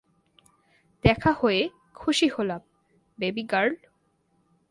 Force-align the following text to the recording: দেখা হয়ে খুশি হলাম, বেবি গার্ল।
দেখা 1.03 1.31
হয়ে 1.31 1.69
খুশি 1.93 2.27
হলাম, 2.27 2.61
বেবি 3.19 3.43
গার্ল। 3.43 3.73